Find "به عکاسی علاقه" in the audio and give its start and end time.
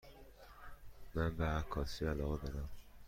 1.37-2.47